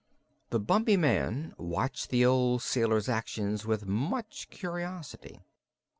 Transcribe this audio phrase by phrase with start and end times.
[0.49, 5.41] The Bumpy Man watched the old sailor's actions with much curiosity.